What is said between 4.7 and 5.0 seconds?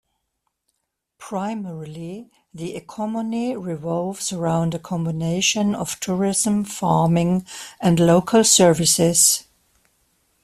a